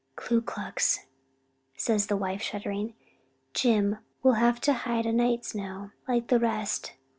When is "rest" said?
6.39-6.93